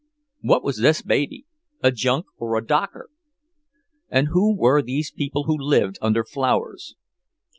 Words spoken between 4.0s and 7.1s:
And who were these people who lived under flowers?